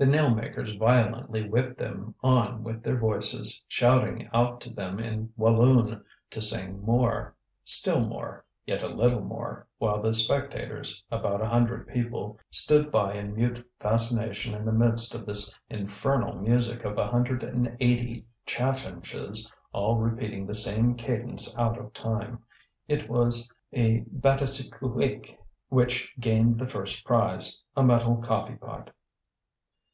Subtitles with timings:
[0.00, 5.30] The nail makers violently whipped them on with their voices, shouting out to them in
[5.36, 11.48] Walloon to sing more, still more, yet a little more, while the spectators, about a
[11.50, 16.96] hundred people, stood by in mute fascination in the midst of this infernal music of
[16.96, 22.38] a hundred and eighty chaffinches all repeating the same cadence out of time.
[22.88, 25.36] It was a batisecouic
[25.68, 28.92] which gained the first prize, a metal coffee pot.